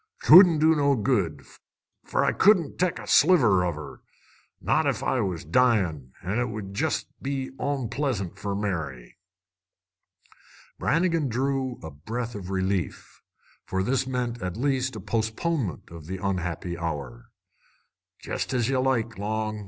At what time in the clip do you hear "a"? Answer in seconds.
2.97-3.05, 11.83-11.91, 14.95-14.99